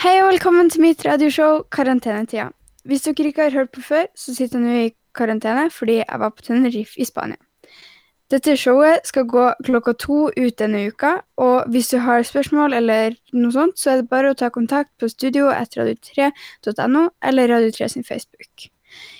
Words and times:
Hei 0.00 0.14
og 0.22 0.30
velkommen 0.30 0.70
til 0.72 0.80
mitt 0.80 1.02
radioshow 1.04 1.58
Karantenetida. 1.68 2.46
Hvis 2.88 3.02
dere 3.04 3.26
ikke 3.28 3.42
har 3.42 3.52
hørt 3.52 3.70
på 3.74 3.82
før, 3.84 4.06
så 4.16 4.32
sitter 4.32 4.56
jeg 4.56 4.64
nå 4.64 4.76
i 4.86 4.92
karantene 5.12 5.66
fordi 5.68 5.98
jeg 5.98 6.20
var 6.22 6.30
på 6.32 6.44
Tenerife 6.46 6.96
i 6.96 7.04
Spania. 7.04 7.36
Dette 8.32 8.54
showet 8.56 9.04
skal 9.04 9.26
gå 9.28 9.42
klokka 9.66 9.92
to 10.00 10.20
ut 10.32 10.54
denne 10.56 10.86
uka, 10.88 11.10
og 11.36 11.68
hvis 11.68 11.90
du 11.92 11.98
har 12.00 12.24
spørsmål 12.24 12.78
eller 12.78 13.18
noe 13.36 13.52
sånt, 13.52 13.76
så 13.76 13.90
er 13.92 14.00
det 14.00 14.08
bare 14.08 14.30
å 14.32 14.38
ta 14.40 14.48
kontakt 14.48 14.94
på 14.96 15.10
studio 15.12 15.50
etter 15.52 15.82
radio3.no 15.82 17.02
eller 17.20 17.52
Radio3 17.52 17.88
sin 17.92 18.06
Facebook. 18.08 18.70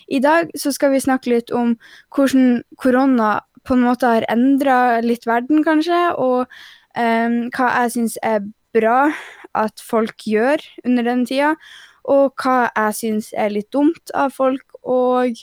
I 0.09 0.23
dag 0.25 0.49
så 0.57 0.73
skal 0.73 0.95
vi 0.95 1.03
snakke 1.05 1.35
litt 1.35 1.53
om 1.53 1.75
hvordan 2.17 2.63
korona 2.81 3.35
på 3.69 3.77
en 3.77 3.85
måte 3.85 4.15
har 4.15 4.25
endra 4.33 5.03
litt 5.05 5.29
verden, 5.29 5.61
kanskje, 5.61 6.01
og 6.17 6.49
um, 6.97 7.37
hva 7.53 7.69
jeg 7.83 7.95
syns 7.99 8.17
er 8.25 8.41
bra 8.73 9.11
at 9.57 9.83
folk 9.83 10.27
gjør 10.27 10.63
under 10.85 11.07
den 11.07 11.25
tida, 11.29 11.55
og 12.11 12.33
hva 12.41 12.71
jeg 12.71 12.97
syns 12.97 13.31
er 13.37 13.53
litt 13.53 13.71
dumt 13.75 14.13
av 14.17 14.33
folk, 14.35 14.65
og 14.83 15.37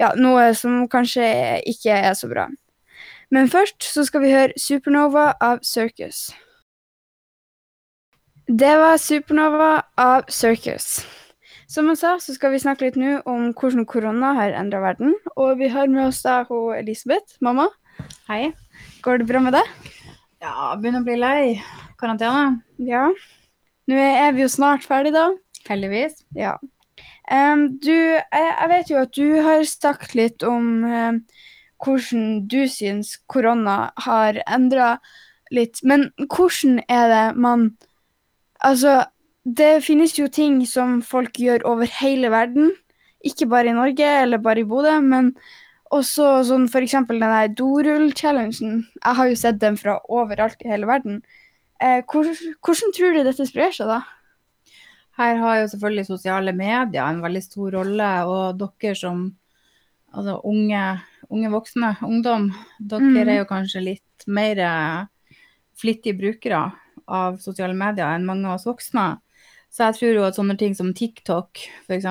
ja, 0.00 0.12
noe 0.16 0.50
som 0.56 0.86
kanskje 0.90 1.26
ikke 1.68 1.94
er 1.94 2.14
så 2.16 2.30
bra. 2.30 2.48
Men 3.30 3.50
først 3.50 3.84
så 3.86 4.02
skal 4.06 4.24
vi 4.24 4.32
høre 4.34 4.58
Supernova 4.58 5.30
av 5.38 5.60
Circus. 5.66 6.30
Det 8.50 8.72
var 8.80 8.96
Supernova 8.98 9.72
av 10.00 10.26
Circus. 10.32 11.04
Som 11.70 11.86
jeg 11.92 12.00
sa, 12.00 12.16
så 12.18 12.34
skal 12.34 12.50
vi 12.50 12.58
snakke 12.58 12.88
litt 12.88 12.96
nå 12.98 13.20
om 13.30 13.52
hvordan 13.54 13.86
korona 13.86 14.32
har 14.34 14.56
endra 14.58 14.80
verden. 14.82 15.12
Og 15.36 15.60
vi 15.60 15.68
har 15.70 15.86
med 15.86 16.08
oss 16.08 16.18
da 16.24 16.40
hun 16.48 16.74
Elisabeth, 16.74 17.36
mamma. 17.38 17.68
Hei. 18.26 18.50
Går 19.04 19.22
det 19.22 19.28
bra 19.30 19.44
med 19.44 19.54
deg? 19.54 19.68
Ja, 20.42 20.72
begynner 20.80 21.04
å 21.04 21.06
bli 21.06 21.20
lei 21.20 21.42
karantene. 22.00 22.64
Ja. 22.82 23.04
Nå 23.90 23.98
er 23.98 24.34
vi 24.36 24.44
jo 24.44 24.50
snart 24.52 24.86
ferdig, 24.86 25.12
da. 25.16 25.30
Heldigvis. 25.66 26.22
Ja. 26.38 26.56
Um, 27.30 27.66
du, 27.82 27.94
jeg, 27.94 28.26
jeg, 28.32 28.68
vet 28.72 28.90
jo 28.90 29.00
at 29.04 29.14
du 29.16 29.26
har 29.44 29.64
snakket 29.66 30.16
litt 30.18 30.44
om 30.46 30.84
um, 30.84 31.20
hvordan 31.84 32.44
du 32.50 32.64
syns 32.70 33.14
korona 33.30 33.92
har 34.06 34.40
endra 34.46 34.96
litt. 35.54 35.82
Men 35.82 36.10
hvordan 36.26 36.82
er 36.88 37.14
det 37.14 37.26
man 37.38 37.72
Altså, 38.60 39.06
det 39.48 39.86
finnes 39.86 40.18
jo 40.18 40.26
ting 40.28 40.58
som 40.68 40.98
folk 41.00 41.38
gjør 41.40 41.62
over 41.64 41.88
hele 42.02 42.28
verden. 42.28 42.74
Ikke 43.24 43.46
bare 43.48 43.70
i 43.70 43.76
Norge 43.76 44.04
eller 44.04 44.36
bare 44.36 44.60
i 44.60 44.66
Bodø, 44.68 44.98
men 45.00 45.30
også 45.96 46.42
sånn 46.44 46.66
f.eks. 46.68 46.98
den 47.08 47.24
der 47.24 47.48
dorull-challengen. 47.56 48.82
Jeg 49.00 49.16
har 49.16 49.30
jo 49.30 49.38
sett 49.40 49.62
den 49.62 49.78
fra 49.80 49.96
overalt 50.12 50.60
i 50.60 50.68
hele 50.68 50.90
verden. 50.90 51.22
Eh, 51.80 52.02
hvordan, 52.04 52.56
hvordan 52.60 52.94
tror 52.96 53.14
du 53.16 53.22
dette 53.24 53.46
sprer 53.48 53.72
seg, 53.72 53.88
da? 53.88 54.02
Her 55.20 55.38
har 55.40 55.60
jo 55.60 55.70
selvfølgelig 55.72 56.08
sosiale 56.08 56.52
medier 56.56 57.04
en 57.04 57.22
veldig 57.24 57.42
stor 57.44 57.76
rolle, 57.78 58.10
og 58.28 58.60
dere 58.60 58.96
som 58.96 59.24
altså 60.10 60.36
unge, 60.48 60.84
unge 61.30 61.50
voksne, 61.52 61.94
ungdom, 62.06 62.50
dere 62.78 63.08
mm. 63.08 63.18
er 63.28 63.40
jo 63.40 63.48
kanskje 63.48 63.84
litt 63.84 64.26
mer 64.26 64.60
flittige 65.80 66.18
brukere 66.18 66.64
av 67.10 67.40
sosiale 67.42 67.76
medier 67.76 68.10
enn 68.14 68.26
mange 68.28 68.48
av 68.48 68.58
oss 68.58 68.68
voksne. 68.68 69.06
Så 69.70 69.86
jeg 69.86 69.98
tror 70.00 70.16
jo 70.16 70.26
at 70.26 70.38
sånne 70.38 70.56
ting 70.58 70.74
som 70.74 70.90
TikTok, 70.96 71.62
f.eks., 71.86 72.06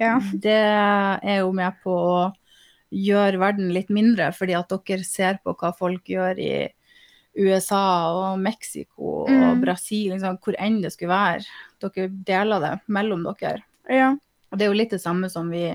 ja. 0.00 0.16
det 0.44 0.58
er 0.60 1.38
jo 1.40 1.52
med 1.56 1.78
på 1.84 1.94
å 1.94 2.22
gjøre 2.92 3.40
verden 3.40 3.72
litt 3.72 3.88
mindre, 3.88 4.28
fordi 4.36 4.56
at 4.58 4.72
dere 4.72 5.06
ser 5.08 5.40
på 5.40 5.54
hva 5.56 5.72
folk 5.76 6.10
gjør 6.12 6.40
i 6.42 6.52
USA 7.38 7.84
og 8.12 8.40
Mexico 8.42 9.22
og 9.24 9.30
mm. 9.30 9.62
Brasil, 9.62 10.12
liksom, 10.12 10.38
hvor 10.42 10.56
enn 10.60 10.80
det 10.82 10.92
skulle 10.94 11.12
være. 11.12 11.46
Dere 11.82 12.08
deler 12.28 12.64
det 12.64 12.72
mellom 12.92 13.24
dere. 13.28 13.64
Ja. 13.90 14.12
Og 14.52 14.58
det 14.58 14.66
er 14.66 14.72
jo 14.72 14.78
litt 14.78 14.92
det 14.92 15.00
samme 15.02 15.30
som, 15.32 15.48
vi, 15.52 15.70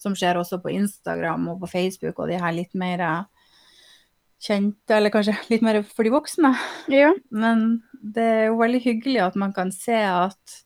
som 0.00 0.16
skjer 0.18 0.40
også 0.40 0.60
på 0.62 0.74
Instagram 0.74 1.48
og 1.54 1.62
på 1.62 1.70
Facebook 1.72 2.20
og 2.20 2.28
de 2.28 2.40
her 2.42 2.52
litt 2.56 2.76
mer 2.78 3.04
kjente, 4.42 4.96
eller 4.96 5.12
kanskje 5.14 5.36
litt 5.52 5.64
mer 5.64 5.80
for 5.86 6.04
de 6.04 6.12
voksne. 6.12 6.52
Ja. 6.92 7.12
Men 7.30 7.80
det 8.02 8.26
er 8.26 8.44
jo 8.50 8.60
veldig 8.60 8.82
hyggelig 8.84 9.22
at 9.30 9.38
man 9.38 9.54
kan 9.56 9.72
se 9.74 9.96
at 9.96 10.60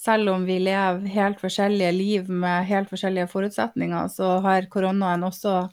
selv 0.00 0.32
om 0.32 0.46
vi 0.48 0.56
lever 0.62 1.04
helt 1.12 1.42
forskjellige 1.42 1.92
liv 1.92 2.30
med 2.32 2.64
helt 2.70 2.88
forskjellige 2.88 3.28
forutsetninger, 3.28 4.08
så 4.08 4.38
har 4.44 4.68
koronaen 4.72 5.26
også 5.26 5.68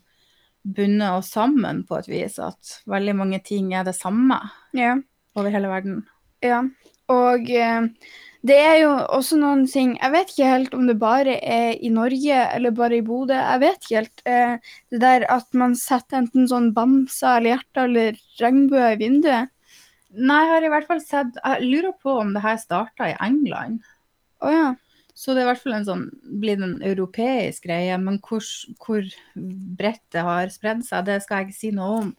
bundet 0.76 1.16
oss 1.16 1.32
sammen 1.36 1.84
på 1.88 2.00
et 2.00 2.10
vis. 2.12 2.38
At 2.44 2.80
veldig 2.90 3.16
mange 3.18 3.42
ting 3.46 3.74
er 3.76 3.88
det 3.88 3.96
samme 3.98 4.40
ja. 4.78 4.96
over 5.38 5.54
hele 5.54 5.72
verden. 5.72 6.02
Ja, 6.44 6.62
og 7.12 7.50
eh, 7.50 7.88
det 8.48 8.58
er 8.62 8.76
jo 8.84 8.90
også 9.16 9.40
noen 9.40 9.64
ting 9.66 9.96
Jeg 9.98 10.14
vet 10.14 10.30
ikke 10.32 10.50
helt 10.52 10.76
om 10.78 10.86
det 10.86 11.00
bare 11.02 11.38
er 11.42 11.80
i 11.82 11.90
Norge 11.92 12.40
eller 12.54 12.76
bare 12.76 13.00
i 13.00 13.06
Bodø. 13.06 13.36
Jeg 13.36 13.64
vet 13.64 13.84
ikke 13.84 14.00
helt. 14.02 14.26
Eh, 14.30 14.74
det 14.94 15.02
der 15.04 15.28
at 15.34 15.48
man 15.58 15.76
setter 15.80 16.22
enten 16.22 16.50
sånn 16.50 16.74
bamser 16.76 17.40
eller 17.40 17.56
hjerter 17.56 17.90
eller 17.90 18.20
regnbue 18.42 18.92
i 18.94 19.00
vinduet. 19.02 19.54
Nei, 20.18 20.40
jeg 20.46 20.54
har 20.54 20.66
i 20.66 20.70
hvert 20.72 20.88
fall 20.88 21.02
sett 21.04 21.36
Jeg 21.36 21.66
lurer 21.68 21.96
på 22.02 22.14
om 22.22 22.30
det 22.34 22.44
her 22.46 22.60
starta 22.62 23.10
i 23.12 23.18
England. 23.24 23.82
Å 24.42 24.48
oh, 24.48 24.54
ja. 24.54 24.68
Så 25.18 25.34
det 25.34 25.42
er 25.42 25.48
i 25.48 25.50
hvert 25.50 25.64
fall 25.64 25.74
en 25.80 25.88
sånn, 25.88 26.06
blitt 26.42 26.62
en 26.62 26.78
europeisk 26.86 27.66
greie. 27.66 27.96
Men 27.98 28.20
hvor, 28.22 28.46
hvor 28.84 29.02
bredt 29.34 30.06
det 30.14 30.22
har 30.28 30.52
spredd 30.54 30.86
seg, 30.86 31.08
det 31.08 31.24
skal 31.24 31.42
jeg 31.42 31.50
ikke 31.50 31.58
si 31.58 31.72
noe 31.74 31.92
om. 32.04 32.12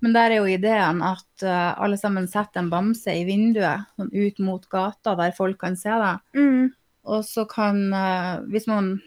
Men 0.00 0.14
der 0.14 0.30
er 0.30 0.38
jo 0.38 0.46
ideen 0.48 1.02
at 1.04 1.44
uh, 1.44 1.74
alle 1.82 1.98
sammen 2.00 2.28
setter 2.30 2.62
en 2.62 2.70
bamse 2.72 3.12
i 3.12 3.26
vinduet, 3.28 3.82
sånn 3.98 4.14
ut 4.14 4.38
mot 4.46 4.62
gata 4.72 5.16
der 5.18 5.32
folk 5.36 5.58
kan 5.60 5.74
se 5.76 5.90
det. 5.90 6.16
Mm. 6.38 6.70
Og 7.10 7.20
så 7.26 7.44
kan, 7.50 7.76
uh, 7.92 8.40
hvis 8.48 8.68
man 8.70 9.00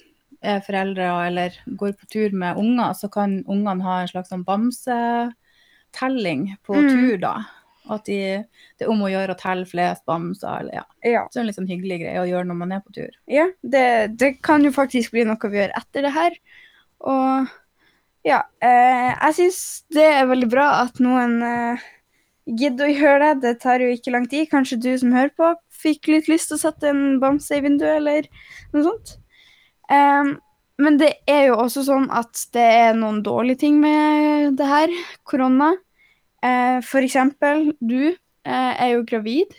er 0.44 0.59
foreldre 0.66 1.07
eller 1.29 1.55
går 1.79 1.94
på 1.97 2.05
tur 2.11 2.29
med 2.35 2.59
unger, 2.59 2.94
så 3.00 3.07
kan 3.09 3.40
ungene 3.47 3.84
ha 3.88 4.01
en 4.01 4.11
slags 4.11 4.29
sånn 4.34 4.44
bamsetelling 4.45 6.41
på 6.67 6.73
mm. 6.75 6.90
tur, 6.91 7.17
da. 7.23 7.35
At 7.91 8.05
de, 8.07 8.19
det 8.79 8.85
er 8.85 8.91
om 8.91 9.01
å 9.03 9.11
gjøre 9.11 9.35
å 9.35 9.39
telle 9.39 9.67
flest 9.67 10.05
bamser, 10.07 10.61
eller 10.61 10.77
ja. 10.77 10.83
ja. 11.03 11.23
Så 11.27 11.35
det 11.35 11.41
er 11.41 11.44
en 11.44 11.49
litt 11.49 11.57
sånn 11.57 11.71
hyggelig 11.71 11.97
greie 12.05 12.21
å 12.21 12.29
gjøre 12.29 12.47
når 12.47 12.59
man 12.61 12.75
er 12.77 12.83
på 12.83 12.95
tur. 12.95 13.17
Ja, 13.31 13.49
det, 13.59 13.88
det 14.21 14.38
kan 14.45 14.63
jo 14.63 14.71
faktisk 14.75 15.16
bli 15.16 15.25
noe 15.27 15.51
vi 15.51 15.59
gjør 15.59 15.75
etter 15.81 16.07
det 16.07 16.13
her. 16.16 16.38
Og 17.03 17.51
ja, 18.23 18.39
eh, 18.63 19.09
jeg 19.11 19.35
syns 19.39 19.59
det 19.91 20.05
er 20.07 20.29
veldig 20.29 20.47
bra 20.53 20.69
at 20.85 21.01
noen 21.03 21.41
eh, 21.43 21.83
gidder 22.47 22.88
å 22.88 22.93
gjøre 22.93 23.33
det. 23.33 23.41
Det 23.43 23.59
tar 23.63 23.83
jo 23.83 23.91
ikke 23.91 24.16
lang 24.16 24.29
tid. 24.31 24.47
Kanskje 24.51 24.79
du 24.79 24.89
som 24.99 25.16
hører 25.16 25.33
på, 25.35 25.51
fikk 25.83 26.11
litt 26.11 26.31
lyst 26.31 26.51
til 26.51 26.59
å 26.59 26.63
sette 26.63 26.91
en 26.91 27.19
bamse 27.23 27.55
i 27.55 27.63
vinduet, 27.63 27.99
eller 27.99 28.27
noe 28.73 28.88
sånt. 28.88 29.16
Um, 29.91 30.38
men 30.81 30.97
det 30.97 31.11
er 31.29 31.49
jo 31.49 31.57
også 31.61 31.83
sånn 31.85 32.07
at 32.16 32.47
det 32.55 32.63
er 32.63 32.95
noen 32.97 33.22
dårlige 33.25 33.66
ting 33.66 33.79
med 33.83 34.55
det 34.59 34.67
her, 34.67 34.93
korona. 35.27 35.73
Eh, 36.43 36.79
for 36.83 37.05
eksempel, 37.05 37.71
du 37.79 38.11
eh, 38.11 38.73
er 38.73 38.95
jo 38.95 39.05
gravid. 39.07 39.55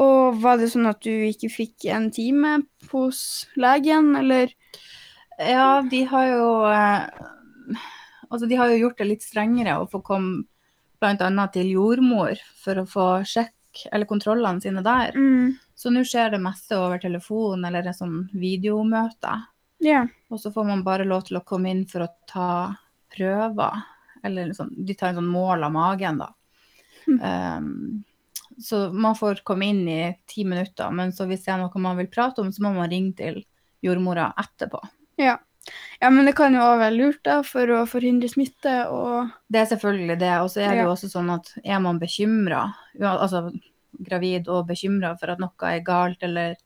Og 0.00 0.38
var 0.40 0.60
det 0.60 0.70
sånn 0.72 0.88
at 0.88 1.02
du 1.04 1.12
ikke 1.28 1.50
fikk 1.52 1.86
en 1.92 2.08
time 2.12 2.58
hos 2.92 3.48
legen, 3.60 4.14
eller? 4.16 4.54
Ja, 5.38 5.82
de 5.84 6.04
har 6.08 6.26
jo 6.28 6.48
eh, 6.68 7.26
altså 8.28 8.46
De 8.48 8.56
har 8.60 8.70
jo 8.70 8.82
gjort 8.84 9.00
det 9.00 9.08
litt 9.08 9.24
strengere 9.24 9.78
å 9.80 9.88
få 9.90 10.02
komme 10.04 10.44
bl.a. 11.02 11.46
til 11.52 11.72
jordmor 11.74 12.38
for 12.62 12.78
å 12.78 12.86
få 12.88 13.06
sjekk 13.26 13.86
eller 13.90 14.06
kontrollene 14.06 14.62
sine 14.62 14.84
der. 14.84 15.16
Mm. 15.16 15.56
Så 15.74 15.90
nå 15.90 16.04
skjer 16.06 16.34
det 16.34 16.42
meste 16.44 16.76
over 16.78 17.00
telefon 17.02 17.64
eller 17.66 17.88
et 17.88 17.98
sånn 17.98 18.26
videomøte. 18.36 19.34
Yeah. 19.82 20.12
Og 20.30 20.38
så 20.38 20.52
får 20.54 20.68
man 20.68 20.84
bare 20.86 21.08
lov 21.08 21.26
til 21.26 21.40
å 21.40 21.44
komme 21.46 21.72
inn 21.72 21.82
for 21.90 22.06
å 22.06 22.12
ta 22.30 22.50
prøver. 23.12 23.82
Eller 24.22 24.52
sånn, 24.56 24.72
de 24.86 24.94
tar 24.98 25.12
en 25.12 25.20
sånn 25.20 25.30
mål 25.32 25.66
av 25.66 25.74
magen, 25.74 26.22
da. 26.22 26.30
Mm. 27.08 27.18
Um, 27.18 28.04
så 28.62 28.84
man 28.92 29.16
får 29.18 29.42
komme 29.46 29.70
inn 29.72 29.86
i 29.88 30.02
ti 30.28 30.44
minutter, 30.44 30.92
men 30.94 31.12
så 31.14 31.26
hvis 31.26 31.46
det 31.46 31.54
er 31.54 31.62
noe 31.62 31.82
man 31.82 31.98
vil 31.98 32.10
prate 32.12 32.42
om, 32.42 32.52
så 32.52 32.62
må 32.64 32.74
man 32.76 32.90
ringe 32.92 33.16
til 33.18 33.40
jordmora 33.82 34.30
etterpå. 34.38 34.82
Ja. 35.20 35.38
Ja, 36.00 36.08
men 36.10 36.26
det 36.26 36.34
kan 36.34 36.56
jo 36.56 36.62
òg 36.64 36.80
være 36.80 36.96
lurt 36.96 37.20
da, 37.22 37.36
for 37.46 37.70
å 37.70 37.84
forhindre 37.86 38.26
smitte 38.26 38.72
og 38.90 39.30
Det 39.46 39.60
er 39.60 39.68
selvfølgelig 39.70 40.16
det. 40.18 40.32
Og 40.42 40.48
så 40.50 40.64
er 40.64 40.74
det 40.74 40.82
jo 40.82 40.90
også 40.90 41.10
sånn 41.12 41.30
at 41.30 41.52
er 41.62 41.78
man 41.84 42.00
bekymra, 42.02 42.64
altså 42.98 43.44
gravid 44.02 44.50
og 44.50 44.66
bekymra 44.72 45.14
for 45.20 45.30
at 45.30 45.42
noe 45.42 45.70
er 45.70 45.84
galt, 45.86 46.22
eller 46.26 46.56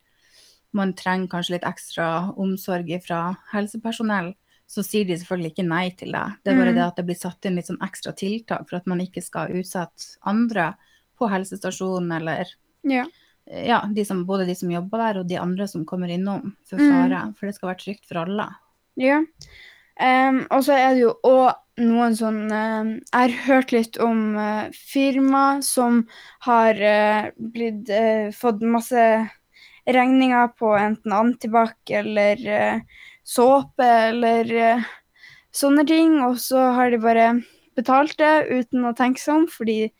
man 0.77 0.95
trenger 0.97 1.29
kanskje 1.33 1.57
litt 1.57 1.69
ekstra 1.69 2.09
omsorg 2.41 2.89
fra 3.05 3.21
helsepersonell, 3.53 4.33
så 4.67 4.83
sier 4.83 5.07
de 5.07 5.17
selvfølgelig 5.19 5.53
ikke 5.55 5.67
nei 5.69 5.85
til 5.99 6.15
det. 6.15 6.25
Det 6.43 6.53
er 6.53 6.59
bare 6.59 6.73
mm. 6.73 6.79
det 6.79 6.85
at 6.87 6.97
det 6.99 7.05
blir 7.07 7.19
satt 7.19 7.47
inn 7.47 7.59
litt 7.59 7.69
sånn 7.71 7.85
ekstra 7.87 8.13
tiltak 8.19 8.67
for 8.67 8.81
at 8.81 8.89
man 8.91 9.03
ikke 9.05 9.23
skal 9.23 9.55
utsette 9.55 10.17
andre 10.27 10.73
på 11.17 11.29
helsestasjonen 11.31 12.17
eller 12.19 12.51
ja. 12.87 13.05
ja 13.47 13.79
de 13.95 14.05
som, 14.05 14.25
både 14.27 14.49
de 14.49 14.57
som 14.59 14.73
jobber 14.73 15.05
der 15.05 15.21
og 15.23 15.31
de 15.31 15.39
andre 15.41 15.69
som 15.71 15.87
kommer 15.89 16.11
innom 16.13 16.51
for 16.67 16.83
mm. 16.83 16.91
fare. 16.91 17.23
Mm. 17.29 17.37
For 17.39 17.49
det 17.49 17.57
skal 17.59 17.73
være 17.73 17.83
trygt 17.85 18.11
for 18.11 18.25
alle. 18.25 18.51
Ja. 18.99 19.23
Um, 19.97 20.43
og 20.53 20.67
så 20.67 20.75
er 20.77 20.91
det 20.93 21.07
jo 21.07 21.15
òg 21.25 21.55
noen 21.81 22.13
sånn 22.17 22.51
em, 22.53 22.89
Jeg 23.01 23.17
har 23.17 23.33
hørt 23.47 23.71
litt 23.73 23.97
om 24.01 24.35
uh, 24.37 24.69
firma 24.77 25.63
som 25.65 26.03
har 26.45 26.77
uh, 26.77 27.31
blitt 27.37 27.89
uh, 27.89 28.29
fått 28.37 28.61
masse 28.65 29.07
regninger 29.87 30.49
på 30.49 30.75
enten 30.77 31.13
antibac 31.13 31.77
eller 31.91 32.49
eh, 32.49 32.81
såpe 33.27 33.87
eller 33.87 34.53
eh, 34.55 34.89
sånne 35.55 35.87
ting, 35.89 36.19
og 36.25 36.39
så 36.43 36.71
har 36.77 36.93
de 36.93 37.01
bare 37.03 37.31
betalt 37.77 38.17
det 38.21 38.47
uten 38.49 38.87
å 38.89 38.95
tenke 38.97 39.21
seg 39.21 39.43
om, 39.43 39.47
fordi 39.51 39.91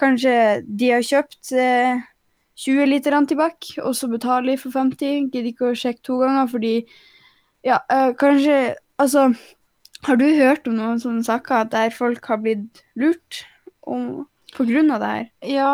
kanskje 0.00 0.34
de 0.64 0.94
har 0.94 1.04
kjøpt 1.06 1.52
eh, 1.60 2.00
20 2.60 2.90
liter 2.90 3.16
antibac, 3.16 3.72
og 3.84 3.94
så 3.96 4.08
betaler 4.10 4.54
de 4.54 4.60
for 4.60 4.74
50, 4.74 5.30
gidder 5.30 5.50
ikke 5.52 5.70
å 5.70 5.78
sjekke 5.78 6.04
to 6.06 6.18
ganger, 6.20 6.50
fordi 6.50 6.74
ja, 7.66 7.82
eh, 7.92 8.12
kanskje 8.18 8.60
Altså, 9.00 9.30
har 10.04 10.18
du 10.20 10.26
hørt 10.36 10.66
om 10.68 10.74
noen 10.76 10.98
sånne 11.00 11.24
saker 11.24 11.70
der 11.72 11.94
folk 11.96 12.26
har 12.28 12.42
blitt 12.42 12.82
lurt 13.00 13.46
om, 13.88 14.26
på 14.52 14.66
grunn 14.68 14.92
av 14.92 15.00
det 15.00 15.12
her? 15.14 15.30
Ja, 15.48 15.70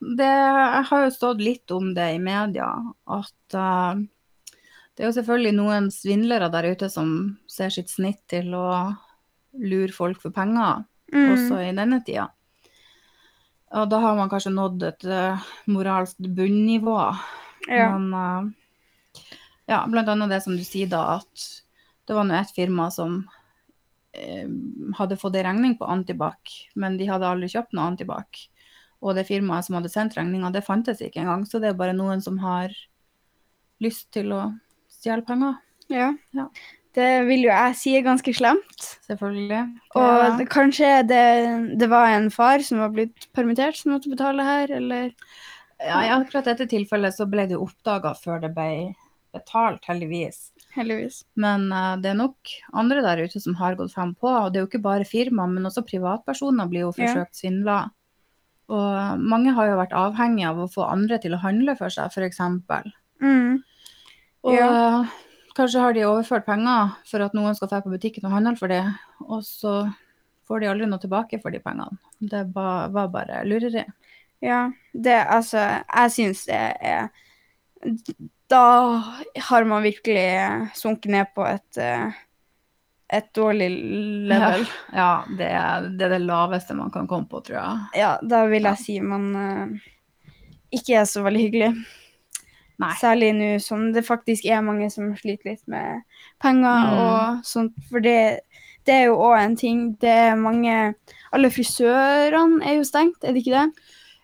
det 0.00 0.30
jeg 0.30 0.86
har 0.88 1.02
jo 1.04 1.10
stått 1.12 1.42
litt 1.44 1.74
om 1.76 1.90
det 1.92 2.06
i 2.14 2.22
media, 2.24 2.70
at 3.04 3.58
eh, 3.60 4.00
det 4.98 5.04
er 5.04 5.12
jo 5.12 5.14
selvfølgelig 5.14 5.54
noen 5.54 5.84
svindlere 5.94 6.48
der 6.50 6.66
ute 6.74 6.88
som 6.90 7.10
ser 7.46 7.70
sitt 7.70 7.86
snitt 7.92 8.24
til 8.26 8.50
å 8.58 8.66
lure 9.54 9.94
folk 9.94 10.18
for 10.24 10.34
penger, 10.34 10.84
Mm. 11.08 11.30
også 11.32 11.58
i 11.64 11.70
denne 11.72 12.02
tida. 12.04 12.26
Og 13.78 13.86
da 13.88 14.00
har 14.02 14.16
man 14.16 14.28
kanskje 14.28 14.50
nådd 14.52 14.82
et 14.88 15.06
uh, 15.08 15.46
moralsk 15.70 16.18
bunnivå. 16.18 16.98
Ja. 17.68 17.86
Men 17.94 18.12
uh, 18.12 19.22
ja, 19.70 19.86
blant 19.86 20.08
annet 20.08 20.34
det 20.34 20.42
som 20.44 20.56
du 20.56 20.64
sier 20.66 20.90
da, 20.90 21.20
at 21.20 21.46
det 22.04 22.16
var 22.16 22.28
nå 22.28 22.36
et 22.36 22.52
firma 22.52 22.90
som 22.92 23.22
uh, 23.24 24.46
hadde 24.98 25.16
fått 25.16 25.38
ei 25.38 25.46
regning 25.46 25.78
på 25.78 25.88
Antibac, 25.88 26.54
men 26.74 26.98
de 27.00 27.08
hadde 27.08 27.30
aldri 27.30 27.48
kjøpt 27.54 27.72
noe 27.72 27.88
Antibac. 27.92 28.44
Og 29.00 29.14
det 29.16 29.28
firmaet 29.30 29.64
som 29.64 29.78
hadde 29.78 29.94
sendt 29.94 30.18
regninga, 30.18 30.50
det 30.52 30.66
fantes 30.66 31.00
ikke 31.00 31.22
engang. 31.22 31.46
Så 31.46 31.62
det 31.62 31.70
er 31.70 31.78
bare 31.78 31.96
noen 31.96 32.20
som 32.20 32.40
har 32.42 32.74
lyst 33.80 34.10
til 34.12 34.34
å 34.34 34.42
stjele 34.98 35.24
penger. 35.26 35.56
ja. 35.92 36.12
Ja. 36.36 36.50
Det 36.98 37.08
vil 37.28 37.44
jo 37.44 37.50
jeg 37.52 37.74
si 37.78 37.92
er 37.94 38.02
ganske 38.02 38.32
slemt. 38.34 38.84
Selvfølgelig. 39.06 39.60
Og 40.00 40.06
ja. 40.08 40.30
det, 40.38 40.46
kanskje 40.50 40.88
det, 41.06 41.20
det 41.78 41.88
var 41.92 42.08
en 42.10 42.30
far 42.34 42.64
som 42.64 42.80
var 42.82 42.90
blitt 42.96 43.28
permittert 43.36 43.76
som 43.78 43.92
måtte 43.92 44.10
betale 44.10 44.42
her, 44.42 44.72
eller 44.80 45.12
ja, 45.78 46.00
I 46.02 46.08
akkurat 46.16 46.48
dette 46.48 46.66
tilfellet 46.72 47.14
så 47.14 47.28
ble 47.30 47.44
det 47.46 47.54
jo 47.54 47.68
oppdaga 47.68 48.14
før 48.18 48.40
det 48.42 48.50
ble 48.56 48.96
betalt, 49.36 49.84
heldigvis. 49.86 50.48
heldigvis. 50.74 51.20
Men 51.38 51.68
uh, 51.70 51.94
det 52.00 52.10
er 52.10 52.18
nok 52.18 52.56
andre 52.72 53.04
der 53.04 53.22
ute 53.28 53.38
som 53.44 53.54
har 53.60 53.76
gått 53.78 53.94
frem 53.94 54.16
på. 54.18 54.26
Og 54.32 54.50
det 54.50 54.58
er 54.58 54.66
jo 54.66 54.70
ikke 54.72 54.82
bare 54.88 55.06
firma, 55.06 55.46
men 55.46 55.68
også 55.68 55.86
privatpersoner 55.86 56.66
blir 56.72 56.88
jo 56.88 56.92
Ja. 56.96 57.04
forsøkt 57.04 57.38
svindla. 57.38 57.78
Og 58.68 59.22
mange 59.22 59.54
har 59.54 59.70
jo 59.70 59.78
vært 59.78 59.94
avhengig 59.96 60.48
av 60.48 60.58
å 60.64 60.70
få 60.72 60.88
andre 60.88 61.20
til 61.22 61.36
å 61.36 61.42
handle 61.44 61.76
for 61.78 61.92
seg, 61.94 62.10
f.eks. 62.10 62.40
Mm. 63.22 63.62
Og 64.44 64.54
Ja. 64.54 65.04
kanskje 65.56 65.80
har 65.80 65.92
de 65.92 66.04
overført 66.06 66.46
penger 66.46 66.92
for 67.06 67.20
at 67.22 67.34
noen 67.34 67.54
skal 67.54 67.68
dra 67.68 67.80
på 67.80 67.90
butikken 67.90 68.24
og 68.24 68.30
handle 68.32 68.56
for 68.56 68.68
det, 68.68 68.84
og 69.26 69.42
så 69.42 69.92
får 70.48 70.60
de 70.60 70.66
aldri 70.70 70.86
noe 70.86 70.98
tilbake 71.02 71.40
for 71.42 71.50
de 71.50 71.58
pengene. 71.60 71.98
Det 72.20 72.44
var 72.54 72.88
bare 73.08 73.42
lureri. 73.44 73.84
Ja, 74.40 74.70
det 74.94 75.26
altså 75.26 75.58
Jeg 75.58 76.10
syns 76.14 76.44
det 76.46 76.76
er 76.80 77.08
Da 78.48 79.02
har 79.50 79.64
man 79.64 79.82
virkelig 79.82 80.70
sunket 80.74 81.10
ned 81.10 81.26
på 81.34 81.44
et 81.46 81.76
eh, 81.78 82.10
et 83.10 83.32
dårlig 83.34 83.68
level. 84.28 84.66
Ja, 84.92 85.24
det 85.36 85.46
er, 85.50 85.88
det 85.96 86.02
er 86.06 86.08
det 86.10 86.22
laveste 86.26 86.74
man 86.76 86.90
kan 86.90 87.06
komme 87.08 87.26
på, 87.28 87.40
tror 87.44 87.56
jeg. 87.56 88.00
Ja, 88.00 88.18
da 88.22 88.44
vil 88.46 88.62
Ja. 88.62 88.70
jeg 88.74 88.78
si 88.84 89.00
man 89.00 89.36
eh, 89.36 89.78
ikke 90.72 90.94
er 91.00 91.04
så 91.04 91.22
veldig 91.24 91.40
hyggelig. 91.50 91.70
Nei. 92.78 92.92
Særlig 93.00 93.32
nå 93.34 93.60
som 93.60 93.92
det 93.92 94.04
faktisk 94.06 94.44
er 94.46 94.60
mange 94.62 94.90
som 94.94 95.10
sliter 95.18 95.50
litt 95.50 95.64
med 95.66 96.02
penger 96.40 96.84
Mm. 96.86 96.98
og 96.98 97.44
sånt. 97.44 97.74
For 97.90 97.98
det, 98.00 98.40
det 98.86 98.94
er 98.94 99.04
jo 99.06 99.16
òg 99.16 99.38
en 99.44 99.56
ting. 99.56 99.92
Det 100.00 100.08
er 100.08 100.36
mange 100.36 100.94
Alle 101.32 101.50
frisørene 101.50 102.62
er 102.64 102.76
jo 102.78 102.84
stengt, 102.84 103.22
er 103.24 103.32
det 103.34 103.42
ikke 103.44 103.56
det? 103.58 103.72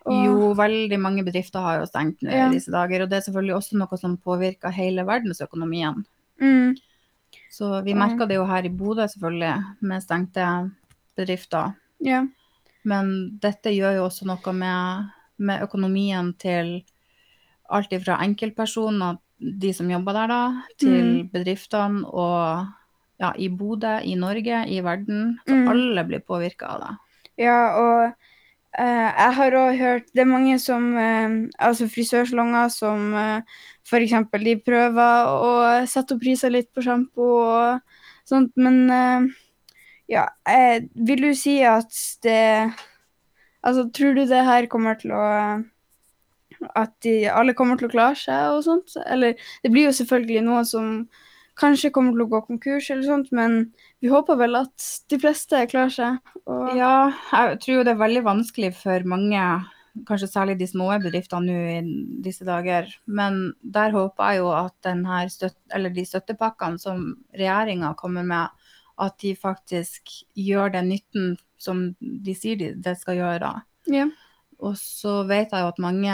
Og- 0.07 0.23
Jo, 0.25 0.53
veldig 0.55 0.99
mange 0.99 1.23
bedrifter 1.25 1.59
har 1.59 1.79
jo 1.79 1.85
stengt 1.85 2.21
nå 2.23 2.31
Ja. 2.31 2.47
i 2.49 2.53
disse 2.53 2.71
dager, 2.71 3.01
og 3.03 3.09
det 3.09 3.17
er 3.17 3.31
selvfølgelig 3.31 3.55
også 3.55 3.73
noe 3.77 3.97
som 3.97 4.17
påvirker 4.17 4.71
hele 4.71 5.03
verdensøkonomien. 5.05 6.05
Mm, 6.41 6.75
Så 7.51 7.83
vi 7.83 7.91
Ja. 7.91 7.95
merker 7.97 8.27
det 8.27 8.35
jo 8.35 8.45
her 8.45 8.63
i 8.65 8.69
Bodø, 8.69 9.01
selvfølgelig, 9.07 9.63
med 9.81 10.01
stengte 10.01 10.71
bedrifter. 11.17 11.75
ja. 12.01 12.25
Men 12.83 13.37
dette 13.39 13.69
gjør 13.71 13.95
jo 13.95 14.05
også 14.05 14.25
noe 14.25 14.53
med, 14.53 15.09
med 15.39 15.61
økonomien 15.61 16.33
til 16.37 16.83
alt 17.69 17.93
fra 18.03 18.19
enkeltpersoner, 18.23 19.17
de 19.39 19.73
som 19.73 19.89
jobber 19.91 20.13
der 20.13 20.27
da, 20.27 20.41
til 20.79 21.03
Mm. 21.23 21.29
bedriftene 21.33 22.05
og 22.05 22.67
ja, 23.19 23.31
i 23.37 23.47
Bodø, 23.49 23.99
i 24.03 24.15
Norge, 24.15 24.65
i 24.67 24.79
verden. 24.83 25.39
Så 25.47 25.53
Mm. 25.55 25.67
alle 25.69 26.03
blir 26.07 26.19
påvirka 26.19 26.65
av 26.67 26.79
det. 26.81 26.97
Ja, 27.37 27.59
og 27.77 28.13
Uh, 28.77 28.83
jeg 29.15 29.33
har 29.35 29.51
òg 29.55 29.77
hørt 29.79 30.03
Det 30.13 30.19
er 30.19 30.25
mange 30.27 30.59
som 30.59 30.97
uh, 30.97 31.47
Altså 31.63 31.87
frisørsalonger 31.87 32.67
som 32.69 33.13
uh, 33.13 33.39
f.eks. 33.87 34.11
de 34.43 34.55
prøver 34.59 35.29
å 35.31 35.85
sette 35.87 36.11
opp 36.11 36.19
priser 36.19 36.51
litt 36.51 36.67
på 36.75 36.83
sjampo 36.83 37.23
og 37.23 37.79
sånt, 38.27 38.51
men 38.57 38.91
uh, 38.91 39.31
ja 40.11 40.25
eh, 40.45 40.81
Vil 40.93 41.21
du 41.23 41.33
si 41.33 41.61
at 41.63 41.87
det 42.21 42.73
Altså, 43.63 43.89
tror 43.95 44.13
du 44.13 44.25
det 44.25 44.43
her 44.43 44.67
kommer 44.67 44.99
til 44.99 45.11
å 45.15 45.63
At 46.75 46.95
de 47.05 47.25
alle 47.31 47.55
kommer 47.57 47.79
til 47.79 47.89
å 47.89 47.93
klare 47.93 48.17
seg 48.19 48.55
og 48.55 48.65
sånt? 48.65 48.95
Eller 49.05 49.37
det 49.63 49.71
blir 49.73 49.89
jo 49.89 49.95
selvfølgelig 49.99 50.45
noen 50.47 50.67
som 50.69 50.91
kanskje 51.59 51.91
kommer 51.95 52.15
til 52.15 52.25
å 52.25 52.31
gå 52.31 52.41
konkurs 52.49 52.89
eller 52.91 53.07
sånt, 53.07 53.31
men 53.35 53.69
vi 54.03 54.11
håper 54.11 54.37
vel 54.39 54.59
at 54.59 54.89
de 55.11 55.19
fleste 55.21 55.61
klarer 55.71 55.93
seg. 55.93 56.33
Og, 56.45 56.75
Ja, 56.75 57.13
jeg 57.31 57.61
tror 57.63 57.79
jo 57.79 57.85
det 57.87 57.95
er 57.95 58.01
veldig 58.03 58.25
vanskelig 58.25 58.73
for 58.75 59.07
mange, 59.07 59.45
kanskje 60.09 60.27
særlig 60.27 60.57
de 60.59 60.67
små 60.67 60.89
bedriftene 60.99 61.47
nå 61.47 61.77
i 61.77 62.19
disse 62.25 62.47
dager. 62.47 62.89
Men 63.07 63.53
der 63.61 63.95
håper 63.95 64.33
jeg 64.33 64.43
jo 64.43 64.51
at 64.51 65.31
støt, 65.31 65.57
eller 65.71 65.95
de 65.95 66.05
støttepakkene 66.05 66.81
som 66.81 67.07
regjeringa 67.31 67.93
kommer 67.95 68.27
med, 68.27 68.67
at 68.99 69.17
de 69.19 69.35
faktisk 69.35 70.11
gjør 70.35 70.75
den 70.75 70.89
nytten 70.89 71.37
som 71.59 71.95
de 71.99 72.35
sier 72.35 72.59
de, 72.59 72.73
det 72.75 72.97
skal 72.99 73.19
gjøre. 73.19 73.55
ja. 73.91 74.09
Og 74.63 74.77
så 74.79 75.23
vet 75.27 75.51
jeg 75.51 75.63
jo 75.65 75.71
at 75.73 75.81
mange, 75.83 76.13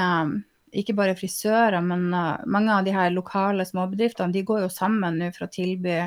ikke 0.73 0.95
bare 0.97 1.17
frisører, 1.19 1.81
men 1.85 2.09
eh, 2.13 2.47
mange 2.49 2.73
av 2.73 2.87
de 2.87 2.95
her 2.95 3.11
lokale 3.13 3.65
småbedriftene, 3.67 4.33
de 4.33 4.45
går 4.47 4.65
jo 4.65 4.71
sammen 4.73 5.19
nå 5.19 5.31
for 5.35 5.47
å 5.47 5.53
tilby 5.53 5.99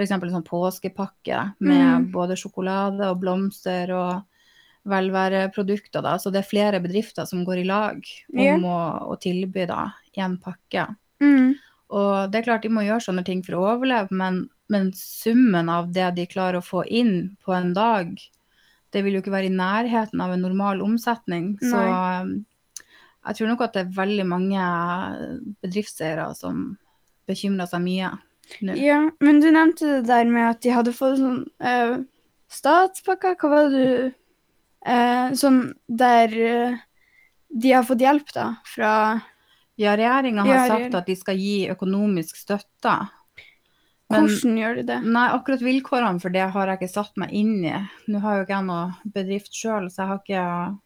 f.eks. 0.00 0.12
en 0.14 0.30
sånn 0.32 0.46
påskepakke 0.46 1.44
med 1.58 1.80
Mm. 1.80 2.10
både 2.12 2.36
sjokolade 2.38 3.10
og 3.10 3.20
blomster 3.20 3.90
og 3.92 4.22
velværeprodukter. 4.88 6.02
Da. 6.02 6.16
Så 6.18 6.30
det 6.32 6.40
er 6.40 6.48
flere 6.48 6.80
bedrifter 6.80 7.26
som 7.28 7.44
går 7.44 7.58
i 7.58 7.64
lag 7.68 7.98
om 8.32 8.40
yeah. 8.40 8.62
å, 8.64 9.12
å 9.12 9.16
tilby 9.20 9.66
da 9.68 9.90
én 10.16 10.38
pakke. 10.40 10.86
Mm. 11.20 11.58
Og 11.90 12.30
det 12.30 12.40
er 12.40 12.46
klart 12.46 12.62
de 12.64 12.72
må 12.72 12.84
gjøre 12.86 13.04
sånne 13.04 13.24
ting 13.26 13.42
for 13.44 13.58
å 13.58 13.64
overleve, 13.74 14.14
men, 14.14 14.44
men 14.72 14.92
summen 14.96 15.68
av 15.68 15.90
det 15.92 16.08
de 16.16 16.26
klarer 16.30 16.60
å 16.60 16.64
få 16.64 16.84
inn 16.86 17.36
på 17.44 17.52
en 17.52 17.74
dag, 17.76 18.14
det 18.94 19.02
vil 19.04 19.16
jo 19.16 19.22
ikke 19.22 19.34
være 19.34 19.50
i 19.50 19.54
nærheten 19.54 20.22
av 20.22 20.34
en 20.34 20.44
normal 20.44 20.82
omsetning. 20.84 21.52
Så 21.62 21.78
um, 21.78 22.32
jeg 23.26 23.38
tror 23.38 23.50
nok 23.52 23.64
at 23.66 23.76
det 23.76 23.84
er 23.84 23.96
veldig 23.98 24.26
mange 24.28 24.66
bedriftseiere 25.62 26.30
som 26.38 26.72
bekymrer 27.30 27.68
seg 27.70 27.84
mye 27.84 28.12
nå. 28.66 28.76
Ja, 28.80 29.02
men 29.22 29.42
du 29.42 29.50
nevnte 29.54 29.98
det 29.98 30.06
der 30.08 30.30
med 30.30 30.48
at 30.48 30.62
de 30.64 30.72
hadde 30.74 30.94
fått 30.96 31.20
sånn 31.20 31.44
uh, 31.62 32.00
statspakker. 32.50 33.36
Hva 33.38 33.52
var 33.52 33.68
det 33.70 33.82
du 33.84 34.08
uh, 34.10 35.28
Sånn 35.38 35.60
der 35.86 36.34
uh, 36.34 36.80
de 37.50 37.74
har 37.74 37.86
fått 37.86 38.02
hjelp, 38.02 38.32
da, 38.34 38.54
fra 38.66 38.92
Ja, 39.80 39.94
regjeringa 39.96 40.44
har 40.44 40.66
sagt 40.68 40.96
at 40.98 41.06
de 41.08 41.16
skal 41.16 41.38
gi 41.40 41.70
økonomisk 41.72 42.36
støtte. 42.36 42.96
Men- 44.10 44.26
Hvordan 44.26 44.56
gjør 44.58 44.74
de 44.76 44.82
det? 44.82 44.98
Nei, 45.06 45.28
akkurat 45.30 45.60
vilkårene 45.62 46.20
for 46.20 46.34
det 46.34 46.50
har 46.50 46.66
jeg 46.66 46.80
ikke 46.80 46.92
satt 46.92 47.16
meg 47.16 47.30
inn 47.30 47.64
i. 47.64 47.76
Nå 48.10 48.20
har 48.20 48.36
jo 48.36 48.44
ikke 48.44 48.56
jeg 48.56 48.66
noe 48.66 49.12
bedrift 49.14 49.52
sjøl, 49.54 49.86
så 49.86 50.02
jeg 50.02 50.08
har 50.08 50.18
ikke 50.24 50.78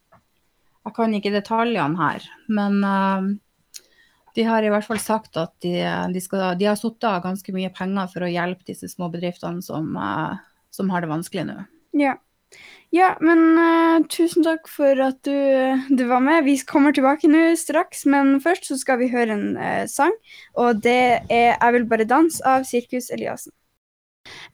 Jeg 0.85 0.93
kan 0.93 1.15
ikke 1.15 1.33
detaljene 1.33 1.97
her. 1.97 2.25
Men 2.53 2.85
uh, 2.85 3.23
de 4.37 4.43
har 4.45 4.63
i 4.63 4.69
hvert 4.69 4.85
fall 4.85 4.99
sagt 5.01 5.39
at 5.41 5.55
de, 5.65 5.79
de, 6.13 6.21
skal, 6.21 6.59
de 6.59 6.67
har 6.69 6.77
satt 6.77 7.07
av 7.09 7.23
ganske 7.25 7.55
mye 7.57 7.71
penger 7.73 8.11
for 8.13 8.27
å 8.27 8.29
hjelpe 8.29 8.67
disse 8.69 8.91
små 8.93 9.09
bedriftene 9.09 9.63
som, 9.65 9.97
uh, 9.97 10.37
som 10.71 10.91
har 10.93 11.01
det 11.01 11.09
vanskelig 11.09 11.47
nå. 11.49 11.57
Ja. 11.97 12.19
Ja, 12.95 13.17
men 13.19 13.57
uh, 13.59 14.05
tusen 14.07 14.45
takk 14.47 14.69
for 14.71 15.01
at 15.03 15.19
du, 15.27 15.35
du 15.91 16.05
var 16.07 16.21
med. 16.23 16.45
Vi 16.47 16.55
kommer 16.69 16.95
tilbake 16.95 17.27
nå 17.27 17.49
straks, 17.59 18.05
men 18.07 18.37
først 18.45 18.69
så 18.71 18.79
skal 18.79 19.01
vi 19.01 19.11
høre 19.11 19.35
en 19.35 19.59
uh, 19.59 19.83
sang. 19.91 20.15
Og 20.55 20.79
det 20.85 21.27
er 21.27 21.59
'Jeg 21.59 21.73
vil 21.75 21.89
bare 21.91 22.07
danse' 22.07 22.45
av 22.47 22.63
Sirkus 22.63 23.11
Eliassen. 23.11 23.51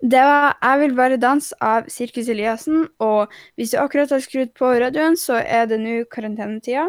Det 0.01 0.25
var 0.25 0.57
'Jeg 0.63 0.81
vil 0.81 0.97
bare 0.97 1.21
danse' 1.21 1.53
av 1.61 1.93
Sirkus 1.93 2.33
Eliassen. 2.33 2.89
Og 2.99 3.29
hvis 3.57 3.71
du 3.71 3.77
akkurat 3.77 4.11
har 4.11 4.25
skrudd 4.25 4.55
på 4.57 4.73
radioen, 4.81 5.21
så 5.21 5.45
er 5.45 5.67
det 5.67 5.81
nå 5.81 6.05
karantenetida. 6.09 6.89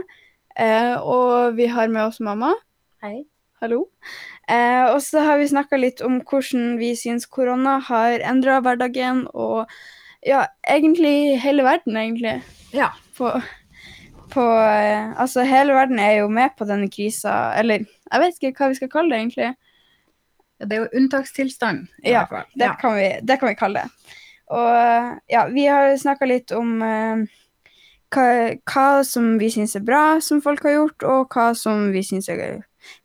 Uh, 0.56 0.96
og 1.03 1.58
vi 1.58 1.65
har 1.68 1.88
med 1.88 2.06
oss 2.06 2.20
mamma. 2.20 2.56
Hei. 3.03 3.25
Hallo. 3.62 3.89
Og 4.50 5.01
så 5.06 5.22
har 5.22 5.38
vi 5.38 5.46
snakka 5.48 5.77
litt 5.77 6.01
om 6.01 6.22
hvordan 6.25 6.80
vi 6.80 6.96
syns 6.96 7.27
korona 7.30 7.77
har 7.80 8.20
endra 8.25 8.58
hverdagen, 8.60 9.27
og 9.34 9.70
ja, 10.25 10.46
egentlig 10.70 11.40
hele 11.42 11.63
verden, 11.66 11.98
egentlig. 11.98 12.42
Ja. 12.74 12.92
På, 13.18 13.34
på 14.34 14.46
eh, 14.62 15.12
Altså, 15.20 15.44
hele 15.48 15.74
verden 15.74 16.00
er 16.00 16.12
jo 16.22 16.30
med 16.30 16.50
på 16.58 16.68
denne 16.70 16.90
krisa, 16.94 17.54
eller 17.60 17.86
jeg 18.12 18.24
vet 18.24 18.40
ikke 18.42 18.54
hva 18.60 18.72
vi 18.72 18.80
skal 18.80 18.92
kalle 18.94 19.13
det, 19.13 19.20
egentlig. 19.22 19.51
Det 20.62 20.78
er 20.78 20.84
jo 20.84 20.90
unntakstilstand. 21.01 21.88
i 22.04 22.12
Ja, 22.12 22.25
hvert 22.25 22.30
fall. 22.30 22.50
Det, 22.60 22.72
kan 22.82 22.96
vi, 22.96 23.08
det 23.28 23.40
kan 23.40 23.50
vi 23.50 23.58
kalle 23.58 23.82
det. 23.86 24.18
Og 24.51 25.22
ja, 25.32 25.46
vi 25.48 25.66
har 25.66 25.96
snakka 25.98 26.28
litt 26.28 26.51
om 26.51 26.82
eh, 26.84 27.24
hva, 28.12 28.25
hva 28.68 28.88
som 29.08 29.38
vi 29.40 29.50
syns 29.54 29.78
er 29.80 29.86
bra 29.88 30.20
som 30.22 30.42
folk 30.44 30.66
har 30.68 30.75
gjort, 30.75 31.06
og 31.08 31.32
hva 31.34 31.51
som 31.58 31.88
vi 31.96 32.04
syns 32.06 32.30
er 32.30 32.60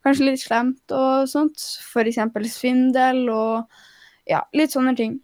kanskje 0.05 0.27
litt 0.31 0.43
slemt 0.43 0.93
og 0.97 1.29
sånt. 1.31 1.63
For 1.93 2.09
eksempel 2.09 2.49
svindel 2.51 3.25
og 3.31 3.65
ja, 4.29 4.43
litt 4.57 4.75
sånne 4.75 4.97
ting. 4.99 5.21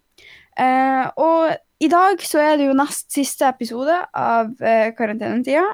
Eh, 0.61 1.05
og 1.19 1.53
i 1.83 1.89
dag 1.91 2.21
så 2.23 2.41
er 2.43 2.59
det 2.59 2.69
jo 2.69 2.77
nest 2.79 3.11
siste 3.15 3.49
episode 3.49 3.95
av 4.15 4.53
eh, 4.63 4.93
karantenetida. 4.95 5.65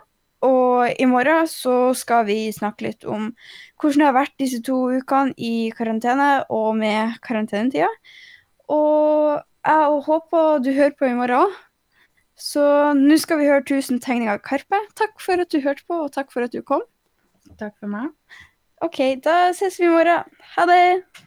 Og 0.47 0.87
i 0.95 1.07
morgen 1.11 1.49
så 1.51 1.91
skal 1.99 2.25
vi 2.29 2.39
snakke 2.55 2.87
litt 2.87 3.05
om 3.05 3.33
hvordan 3.81 4.05
det 4.05 4.07
har 4.07 4.17
vært 4.17 4.37
disse 4.39 4.61
to 4.65 4.77
ukene 5.01 5.35
i 5.35 5.69
karantene 5.75 6.31
og 6.55 6.77
med 6.79 7.19
karantenetida. 7.27 7.91
Og 8.71 9.41
jeg 9.67 10.03
håper 10.09 10.63
du 10.63 10.71
hører 10.73 10.97
på 10.97 11.11
i 11.11 11.17
morgen 11.19 11.49
òg. 11.49 11.57
Så 12.39 12.63
nå 12.95 13.17
skal 13.19 13.41
vi 13.41 13.49
høre 13.51 13.67
'Tusen 13.67 13.99
tegninger 13.99 14.39
av 14.39 14.45
Karpe'. 14.47 14.79
Takk 14.95 15.19
for 15.21 15.43
at 15.43 15.51
du 15.51 15.59
hørte 15.61 15.83
på, 15.89 16.05
og 16.07 16.13
takk 16.15 16.31
for 16.31 16.47
at 16.47 16.55
du 16.55 16.63
kom. 16.63 16.87
Takk 17.59 17.75
for 17.81 17.91
meg. 17.91 18.15
OK, 18.81 19.19
da 19.25 19.51
ses 19.51 19.81
vi 19.81 19.91
i 19.91 19.91
morgen. 19.91 20.23
Ha 20.55 20.67
det! 20.71 21.27